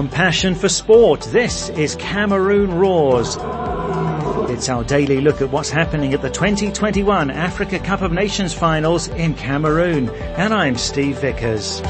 [0.00, 3.36] From Passion for Sport, this is Cameroon Roars.
[4.50, 9.08] It's our daily look at what's happening at the 2021 Africa Cup of Nations finals
[9.08, 10.08] in Cameroon.
[10.08, 11.82] And I'm Steve Vickers.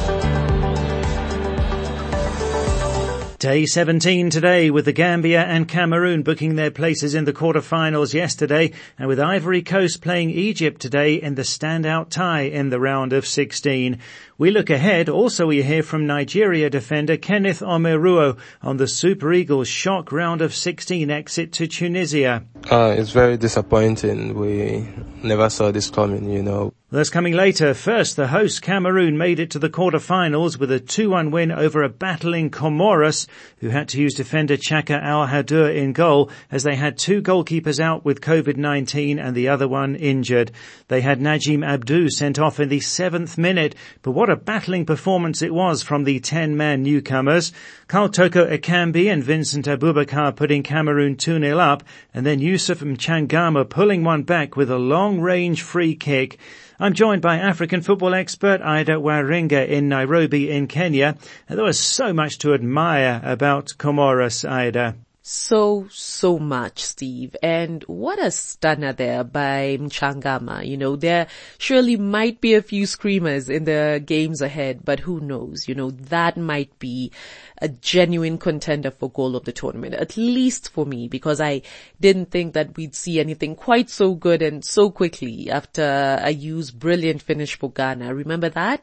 [3.40, 8.70] Day 17 today with the Gambia and Cameroon booking their places in the quarterfinals yesterday
[8.98, 13.26] and with Ivory Coast playing Egypt today in the standout tie in the round of
[13.26, 13.98] 16.
[14.36, 15.08] We look ahead.
[15.08, 20.54] Also we hear from Nigeria defender Kenneth Omeruo on the Super Eagles shock round of
[20.54, 22.44] 16 exit to Tunisia.
[22.70, 24.34] Uh, it's very disappointing.
[24.34, 24.86] We
[25.22, 26.74] never saw this coming, you know.
[26.92, 27.72] That's coming later.
[27.72, 31.88] First, the host Cameroon made it to the quarterfinals with a 2-1 win over a
[31.88, 37.22] battling Comoros, who had to use defender Chaker Alhadhur in goal as they had two
[37.22, 40.50] goalkeepers out with COVID-19 and the other one injured.
[40.88, 45.42] They had Najim Abdou sent off in the seventh minute, but what a battling performance
[45.42, 47.52] it was from the 10-man newcomers.
[47.86, 54.02] Karl Toko Ekambi and Vincent Aboubakar putting Cameroon 2-0 up, and then Youssouf Mchangama pulling
[54.02, 56.36] one back with a long-range free kick.
[56.82, 61.14] I'm joined by African football expert Ida Waringa in Nairobi in Kenya.
[61.46, 64.96] There was so much to admire about Comoros, Ida.
[65.22, 67.36] So, so much, Steve.
[67.42, 70.66] And what a stunner there by Mchangama.
[70.66, 71.26] You know, there
[71.58, 75.68] surely might be a few screamers in the games ahead, but who knows?
[75.68, 77.12] You know, that might be
[77.58, 81.62] a genuine contender for goal of the tournament, at least for me, because I
[82.00, 87.20] didn't think that we'd see anything quite so good and so quickly after Ayew's brilliant
[87.20, 88.14] finish for Ghana.
[88.14, 88.82] Remember that?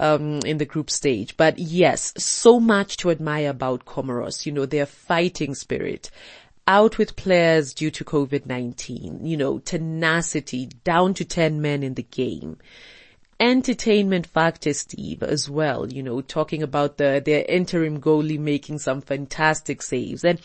[0.00, 1.36] Um, in the group stage.
[1.36, 6.08] But yes, so much to admire about Comoros, you know, their fighting spirit
[6.68, 12.04] out with players due to COVID-19, you know, tenacity down to 10 men in the
[12.04, 12.58] game
[13.40, 19.00] entertainment factor, Steve, as well, you know, talking about the, their interim goalie making some
[19.00, 20.24] fantastic saves.
[20.24, 20.40] And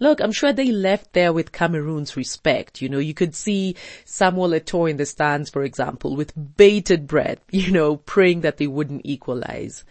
[0.00, 2.80] look, I'm sure they left there with Cameroon's respect.
[2.80, 7.40] You know, you could see Samuel Eto'o in the stands, for example, with bated breath,
[7.50, 9.84] you know, praying that they wouldn't equalize.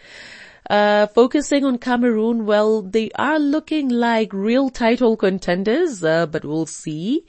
[0.70, 6.66] Uh, focusing on Cameroon, well, they are looking like real title contenders, uh, but we'll
[6.66, 7.26] see.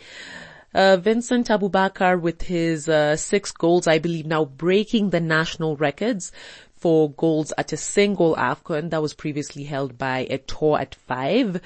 [0.75, 6.33] Uh, Vincent Aboubakar with his uh, six goals, I believe now breaking the national records
[6.77, 11.61] for goals at a single AFCON that was previously held by Eto'o at five.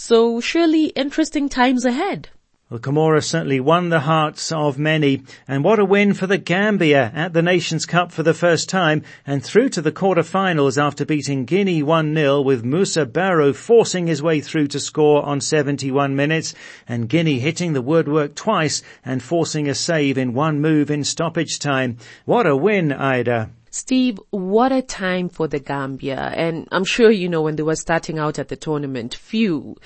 [0.00, 2.28] So surely interesting times ahead.
[2.70, 5.22] Well, Comoros certainly won the hearts of many.
[5.48, 9.02] And what a win for the Gambia at the Nations Cup for the first time
[9.26, 14.40] and through to the quarter-finals after beating Guinea 1-0 with Musa Barrow forcing his way
[14.40, 16.54] through to score on 71 minutes
[16.86, 21.58] and Guinea hitting the woodwork twice and forcing a save in one move in stoppage
[21.58, 21.96] time.
[22.24, 23.50] What a win, Ida.
[23.70, 26.32] Steve, what a time for the Gambia.
[26.34, 29.76] And I'm sure you know when they were starting out at the tournament, few,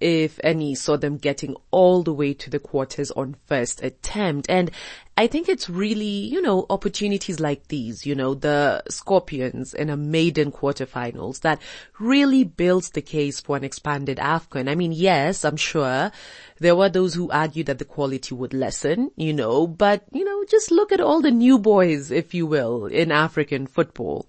[0.00, 4.48] if any, saw them getting all the way to the quarters on first attempt.
[4.48, 4.70] And
[5.16, 9.96] I think it's really, you know, opportunities like these, you know, the Scorpions in a
[9.96, 11.60] maiden quarterfinals that
[11.98, 14.70] really builds the case for an expanded AFCON.
[14.70, 16.10] I mean, yes, I'm sure
[16.58, 20.42] there were those who argued that the quality would lessen, you know, but, you know,
[20.48, 24.26] just look at all the new boys, if you will, in African football.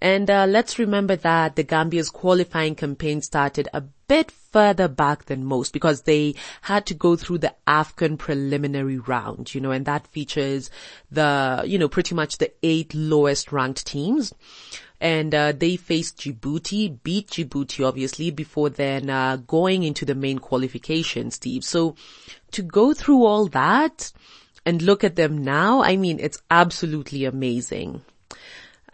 [0.00, 5.44] And uh, let's remember that the Gambia's qualifying campaign started a bit further back than
[5.44, 10.06] most because they had to go through the AFCON preliminary round, you know, and that
[10.08, 10.70] features
[11.10, 14.32] the, you know, pretty much the eight lowest ranked teams.
[15.00, 20.38] And uh, they faced Djibouti, beat Djibouti obviously before then uh, going into the main
[20.38, 21.64] qualification, Steve.
[21.64, 21.96] So
[22.52, 24.12] to go through all that
[24.64, 28.02] and look at them now, I mean, it's absolutely amazing.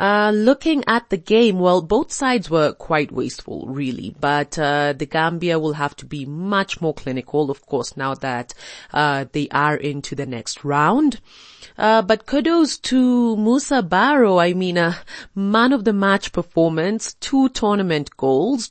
[0.00, 5.04] Uh, looking at the game, well, both sides were quite wasteful, really, but uh, the
[5.04, 8.54] Gambia will have to be much more clinical, of course, now that
[8.94, 11.20] uh, they are into the next round.
[11.76, 14.38] Uh, but kudos to Musa Barrow.
[14.38, 14.96] I mean, a
[15.34, 18.70] man of the match performance, two tournament goals.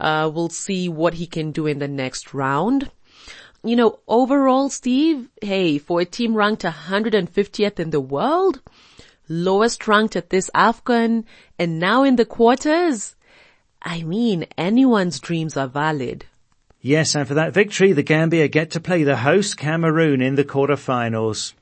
[0.00, 2.90] Uh, we'll see what he can do in the next round
[3.66, 8.60] you know, overall, Steve, hey, for a team ranked 150th in the world,
[9.28, 11.24] lowest ranked at this AFCON,
[11.58, 13.16] and now in the quarters?
[13.82, 16.26] I mean, anyone's dreams are valid.
[16.80, 20.44] Yes, and for that victory, the Gambia get to play the host Cameroon in the
[20.44, 21.54] quarterfinals.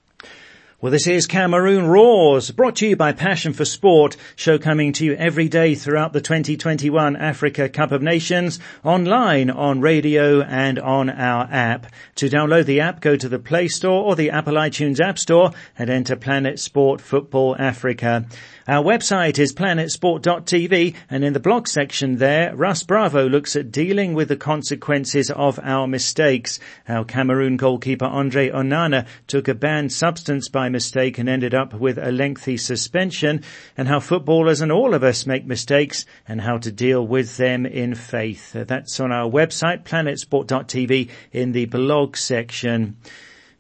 [0.83, 5.05] Well, this is Cameroon Roars, brought to you by Passion for Sport, show coming to
[5.05, 11.09] you every day throughout the 2021 Africa Cup of Nations, online, on radio and on
[11.09, 11.87] our app.
[12.17, 15.53] To download the app, go to the Play Store or the Apple iTunes App Store
[15.79, 18.27] and enter Planet Sport Football Africa.
[18.67, 24.15] Our website is planetsport.tv and in the blog section there, Russ Bravo looks at dealing
[24.15, 26.61] with the consequences of our mistakes.
[26.89, 31.99] Our Cameroon goalkeeper Andre Onana took a banned substance by mistake and ended up with
[31.99, 33.43] a lengthy suspension
[33.77, 37.65] and how footballers and all of us make mistakes and how to deal with them
[37.65, 38.53] in faith.
[38.53, 42.97] That's on our website, planetsport.tv in the blog section.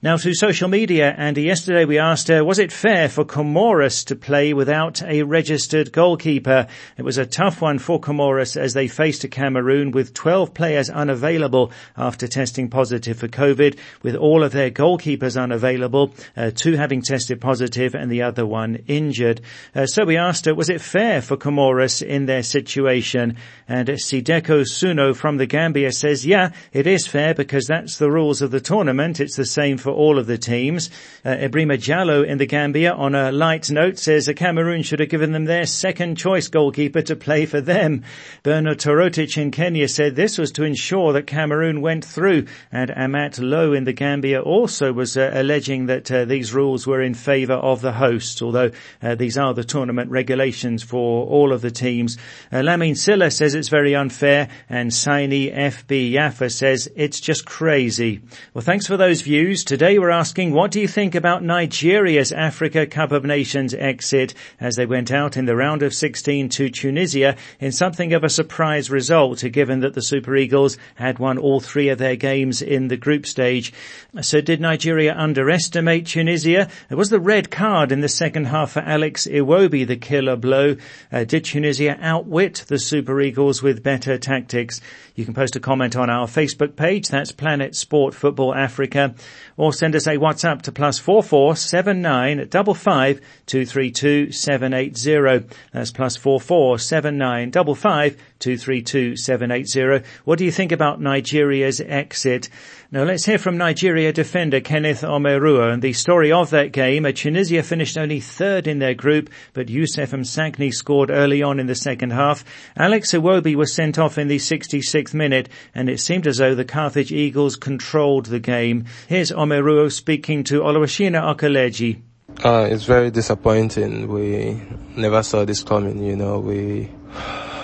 [0.04, 4.16] Now to social media, and yesterday we asked, her, was it fair for Comoros to
[4.16, 6.66] play without a registered goalkeeper?
[6.96, 10.90] It was a tough one for Comoros as they faced a Cameroon with 12 players
[10.90, 17.02] unavailable after testing positive for COVID, with all of their goalkeepers unavailable, uh, two having
[17.02, 19.40] tested positive and the other one injured.
[19.72, 23.36] Uh, so we asked, her, was it fair for Comoros in their situation?
[23.68, 28.42] And Sideko Suno from the Gambia says, yeah, it is fair because that's the rules
[28.42, 29.20] of the tournament.
[29.20, 30.90] It's the same for all of the teams.
[31.24, 35.32] Uh, Ibrima Jallo in the Gambia on a light note says Cameroon should have given
[35.32, 38.02] them their second choice goalkeeper to play for them.
[38.42, 43.38] Bernard Torotic in Kenya said this was to ensure that Cameroon went through and Amat
[43.38, 47.54] Lowe in the Gambia also was uh, alleging that uh, these rules were in favour
[47.54, 48.70] of the hosts, although
[49.02, 52.16] uh, these are the tournament regulations for all of the teams.
[52.50, 52.62] Uh,
[52.94, 58.20] Silla says it's very unfair and Saini FB Yaffa says it's just crazy.
[58.54, 59.64] Well, thanks for those views.
[59.64, 64.32] Today Today we're asking, what do you think about Nigeria's Africa Cup of Nations exit
[64.60, 68.30] as they went out in the round of 16 to Tunisia in something of a
[68.30, 72.86] surprise result, given that the Super Eagles had won all three of their games in
[72.86, 73.72] the group stage.
[74.20, 76.68] So did Nigeria underestimate Tunisia?
[76.88, 80.76] There was the red card in the second half for Alex Iwobi, the killer blow.
[81.10, 84.80] Uh, did Tunisia outwit the Super Eagles with better tactics?
[85.16, 87.08] You can post a comment on our Facebook page.
[87.08, 89.16] That's Planet Sport Football Africa
[89.56, 93.90] or send us a WhatsApp to plus four four seven nine double five two three
[93.90, 95.44] two seven eight zero.
[95.72, 100.02] That's plus four four seven nine double five two three two seven eight zero.
[100.24, 102.48] What do you think about Nigeria's exit?
[102.90, 107.10] Now let's hear from Nigeria defender Kenneth Omeruo and the story of that game.
[107.14, 111.74] Tunisia finished only third in their group, but Youssef Msakni scored early on in the
[111.74, 112.44] second half.
[112.76, 116.64] Alex Iwobi was sent off in the 66th minute, and it seemed as though the
[116.64, 118.84] Carthage Eagles controlled the game.
[119.08, 122.02] Here's Omeruo speaking to Oluwashina Okeleji.
[122.44, 124.08] Uh, it's very disappointing.
[124.08, 124.60] We
[124.96, 126.40] never saw this coming, you know.
[126.40, 126.90] We,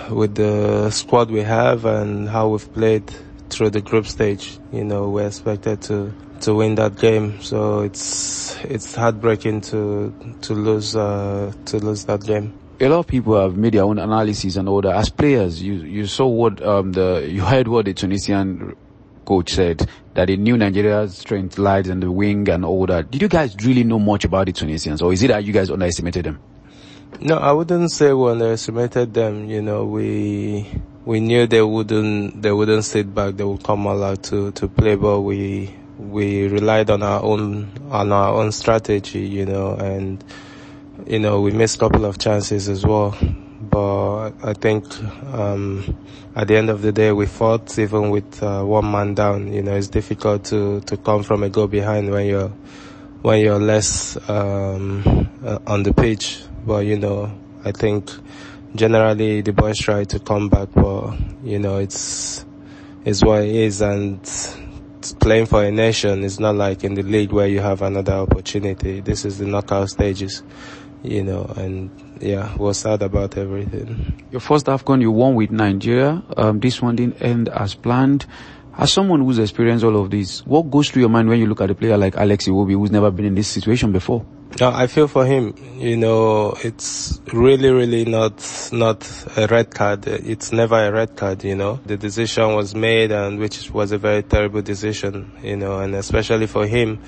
[0.09, 3.03] with the squad we have and how we've played,
[3.49, 4.59] through the group stage.
[4.71, 7.41] You know, we're expected to to win that game.
[7.41, 12.53] So it's it's heartbreaking to to lose uh, to lose that game.
[12.81, 14.95] A lot of people have made their own analysis and all that.
[14.95, 18.75] As players, you you saw what um, the you heard what the Tunisian
[19.25, 23.11] coach said that they knew Nigeria's strength lies in the wing and all that.
[23.11, 25.69] Did you guys really know much about the Tunisians, or is it that you guys
[25.69, 26.39] underestimated them?
[27.21, 29.49] No, I wouldn't say we underestimated them.
[29.49, 30.65] You know, we
[31.03, 33.35] we knew they wouldn't they wouldn't sit back.
[33.35, 37.71] They would come all out to to play, but we we relied on our own
[37.91, 39.27] on our own strategy.
[39.27, 40.23] You know, and
[41.07, 43.17] you know we missed a couple of chances as well.
[43.59, 44.85] But I think
[45.33, 45.97] um,
[46.37, 49.51] at the end of the day, we fought even with uh, one man down.
[49.51, 52.53] You know, it's difficult to to come from a goal behind when you're
[53.21, 57.31] when you're less um, uh, on the pitch but you know,
[57.63, 58.11] I think
[58.75, 62.45] generally the boys try to come back, but you know, it's
[63.05, 64.19] it's what it is, and
[65.19, 68.99] playing for a nation is not like in the league where you have another opportunity.
[68.99, 70.43] This is the knockout stages,
[71.03, 71.89] you know, and
[72.21, 74.27] yeah, we're sad about everything.
[74.31, 76.21] Your first AFCON you won with Nigeria.
[76.37, 78.25] Um, this one didn't end as planned.
[78.77, 81.59] As someone who's experienced all of this, what goes through your mind when you look
[81.59, 84.25] at a player like Alex Iwobi who's never been in this situation before?
[84.57, 85.53] No, I feel for him.
[85.77, 88.33] You know, it's really, really not
[88.73, 90.05] not a red card.
[90.07, 91.43] It's never a red card.
[91.43, 95.31] You know, the decision was made, and which was a very terrible decision.
[95.43, 96.99] You know, and especially for him,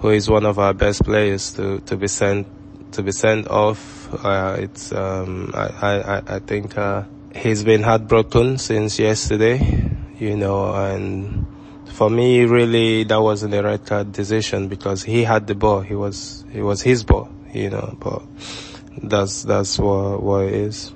[0.00, 2.46] who is one of our best players, to to be sent
[2.92, 4.12] to be sent off.
[4.24, 5.68] Uh, it's um, I
[6.02, 9.88] I I think uh, he's been heartbroken since yesterday.
[10.18, 11.46] You know, and
[11.98, 15.80] for me, really, that wasn't the right decision because he had the ball.
[15.80, 18.22] He was, it was his ball, you know, but
[19.02, 20.92] that's, that's what, what it is.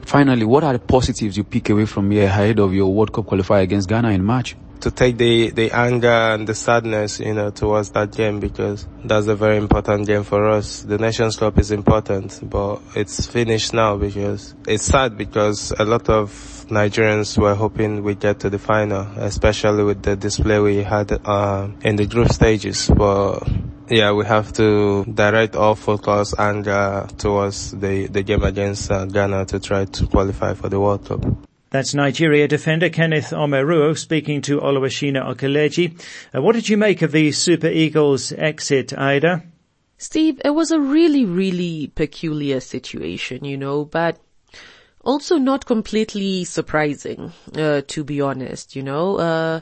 [0.00, 3.26] Finally, what are the positives you pick away from here ahead of your World Cup
[3.26, 4.56] qualifier against Ghana in March?
[4.86, 9.26] To take the, the anger and the sadness, you know, towards that game because that's
[9.26, 10.82] a very important game for us.
[10.82, 16.08] The Nations Cup is important, but it's finished now because it's sad because a lot
[16.08, 16.30] of
[16.68, 21.66] Nigerians were hoping we get to the final, especially with the display we had uh,
[21.82, 22.88] in the group stages.
[22.88, 23.42] But
[23.88, 29.46] yeah, we have to direct all focus uh, towards the, the game against uh, Ghana
[29.46, 31.24] to try to qualify for the World Cup.
[31.70, 36.00] That's Nigeria defender Kenneth Omeruo speaking to Oluwashina Okeleji.
[36.34, 39.42] Uh, what did you make of the Super Eagles exit, Ida?
[39.98, 44.20] Steve, it was a really, really peculiar situation, you know, but
[45.04, 49.16] also not completely surprising, uh, to be honest, you know.
[49.16, 49.60] Uh,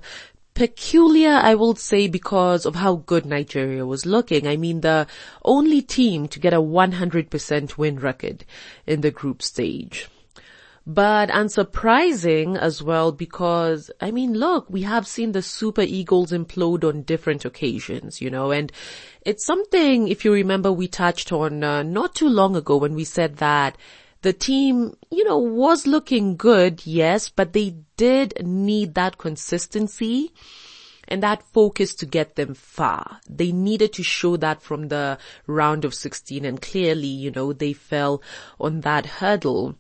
[0.55, 4.47] peculiar, I will say, because of how good Nigeria was looking.
[4.47, 5.07] I mean, the
[5.45, 8.45] only team to get a 100% win record
[8.87, 10.09] in the group stage.
[10.87, 16.85] But unsurprising as well because, I mean, look, we have seen the Super Eagles implode
[16.85, 18.71] on different occasions, you know, and
[19.23, 23.05] it's something, if you remember, we touched on uh, not too long ago when we
[23.05, 23.79] said that
[24.21, 30.33] the team, you know, was looking good, yes, but they did need that consistency
[31.09, 33.21] and that focus to get them far.
[33.29, 37.73] They needed to show that from the round of 16 and clearly, you know, they
[37.73, 38.23] fell
[38.59, 39.77] on that hurdle.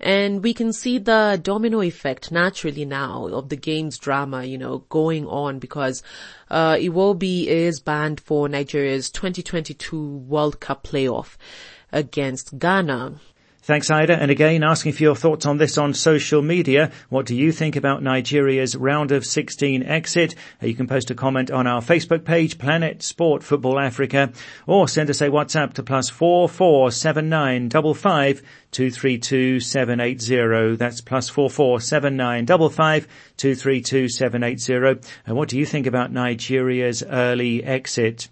[0.00, 4.78] And we can see the domino effect naturally now of the game's drama, you know,
[4.88, 6.02] going on because,
[6.50, 11.36] uh, Iwobi is banned for Nigeria's 2022 World Cup playoff
[11.92, 13.20] against Ghana.
[13.62, 14.16] Thanks, Ida.
[14.16, 16.90] And again, asking for your thoughts on this on social media.
[17.10, 20.34] What do you think about Nigeria's round of 16 exit?
[20.62, 24.32] Uh, you can post a comment on our Facebook page, Planet Sport Football Africa,
[24.66, 29.18] or send us a WhatsApp to plus four four seven nine double five two three
[29.18, 30.74] two seven eight zero.
[30.74, 34.98] That's plus four four seven nine double five two three two seven eight zero.
[35.26, 38.30] And what do you think about Nigeria's early exit?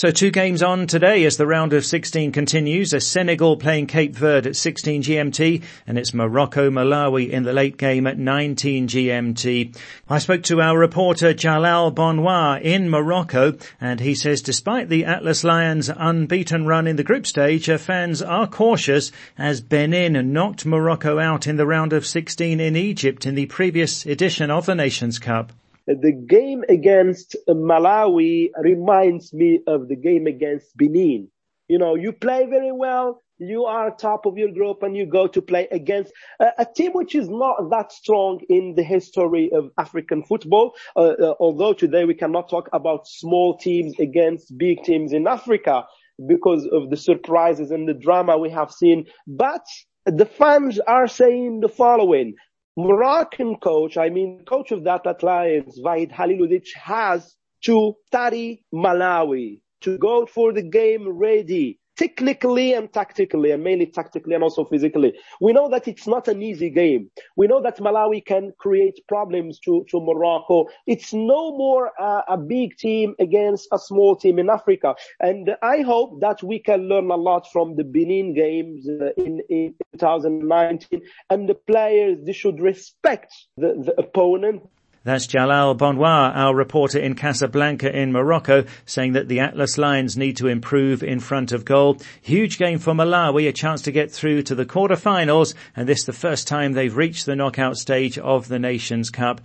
[0.00, 2.94] So two games on today as the round of 16 continues.
[2.94, 7.76] As Senegal playing Cape Verde at 16 GMT and it's Morocco Malawi in the late
[7.76, 9.76] game at 19 GMT.
[10.08, 15.44] I spoke to our reporter Jalal Bonnoir in Morocco and he says despite the Atlas
[15.44, 21.46] Lions unbeaten run in the group stage, fans are cautious as Benin knocked Morocco out
[21.46, 25.52] in the round of 16 in Egypt in the previous edition of the Nations Cup
[25.86, 31.28] the game against Malawi reminds me of the game against Benin.
[31.68, 35.26] You know, you play very well, you are top of your group and you go
[35.26, 39.70] to play against a, a team which is not that strong in the history of
[39.78, 40.74] African football.
[40.94, 45.84] Uh, uh, although today we cannot talk about small teams against big teams in Africa
[46.28, 49.06] because of the surprises and the drama we have seen.
[49.26, 49.64] But
[50.06, 52.34] the fans are saying the following.
[52.82, 59.98] Moroccan coach, I mean, coach of that Lions, Vahid Halilhodzic, has to study Malawi, to
[59.98, 65.12] go for the game ready, technically and tactically, and mainly tactically and also physically.
[65.38, 67.10] We know that it's not an easy game.
[67.36, 70.68] We know that Malawi can create problems to, to Morocco.
[70.86, 74.94] It's no more uh, a big team against a small team in Africa.
[75.20, 79.42] And I hope that we can learn a lot from the Benin games uh, in,
[79.50, 84.62] in 2019 and the players, they should respect the, the opponent
[85.02, 90.36] that's Jalal Bonnoir, our reporter in Casablanca in Morocco, saying that the Atlas Lions need
[90.36, 91.96] to improve in front of goal.
[92.20, 96.12] Huge game for Malawi, a chance to get through to the quarterfinals, and this the
[96.12, 99.40] first time they've reached the knockout stage of the Nations Cup.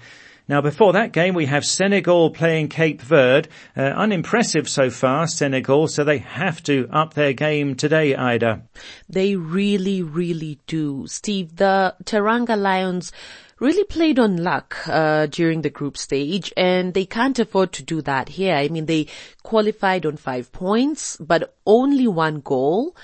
[0.47, 3.49] Now before that game we have Senegal playing Cape Verde.
[3.75, 8.61] Uh, unimpressive so far, Senegal, so they have to up their game today, Ida.
[9.09, 11.07] They really, really do.
[11.07, 13.11] Steve, the Teranga Lions
[13.59, 18.01] really played on luck uh, during the group stage, and they can't afford to do
[18.01, 18.55] that here.
[18.55, 19.07] I mean, they
[19.43, 22.95] qualified on five points, but only one goal.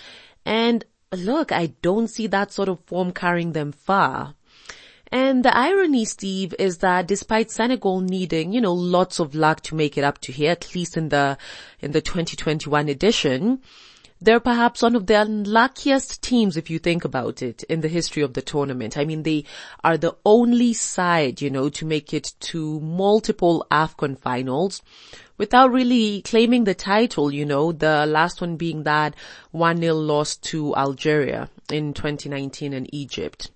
[0.45, 4.35] And look, I don't see that sort of form carrying them far.
[5.13, 9.75] And the irony, Steve, is that despite Senegal needing, you know, lots of luck to
[9.75, 11.37] make it up to here, at least in the,
[11.81, 13.61] in the 2021 edition,
[14.21, 18.21] they're perhaps one of the unluckiest teams, if you think about it, in the history
[18.21, 18.97] of the tournament.
[18.97, 19.45] I mean, they
[19.83, 24.83] are the only side, you know, to make it to multiple AFCON finals
[25.37, 29.15] without really claiming the title, you know, the last one being that
[29.55, 33.49] 1-0 loss to Algeria in 2019 in Egypt.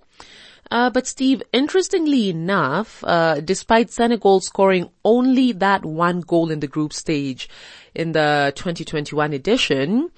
[0.72, 6.68] Uh, but Steve, interestingly enough, uh, despite Senegal scoring only that one goal in the
[6.68, 7.48] group stage
[7.94, 10.10] in the 2021 edition,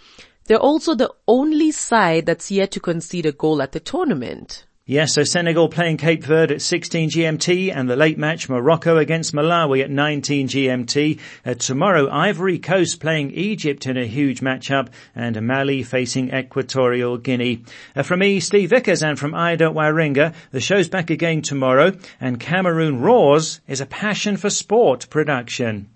[0.47, 4.65] they're also the only side that's yet to concede a goal at the tournament.
[4.89, 9.33] Yes, so Senegal playing Cape Verde at 16 GMT and the late match Morocco against
[9.33, 11.19] Malawi at 19 GMT.
[11.45, 17.65] Uh, tomorrow Ivory Coast playing Egypt in a huge matchup and Mali facing Equatorial Guinea.
[17.97, 22.39] Uh, from me, Steve Vickers and from Ida Waringa, the show's back again tomorrow and
[22.39, 25.89] Cameroon Roars is a passion for sport production.